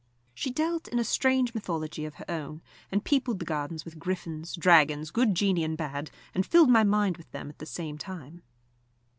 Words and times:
She 0.33 0.49
dealt 0.49 0.87
in 0.87 0.97
a 0.97 1.03
strange 1.03 1.53
mythology 1.53 2.05
of 2.05 2.15
her 2.15 2.25
own, 2.27 2.63
and 2.91 3.03
peopled 3.05 3.37
the 3.37 3.45
gardens 3.45 3.85
with 3.85 3.99
griffins, 3.99 4.55
dragons, 4.55 5.11
good 5.11 5.35
genii 5.35 5.63
and 5.63 5.77
bad, 5.77 6.09
and 6.33 6.43
filled 6.43 6.71
my 6.71 6.83
mind 6.83 7.17
with 7.17 7.29
them 7.29 7.49
at 7.49 7.59
the 7.59 7.67
same 7.67 7.99
time. 7.99 8.41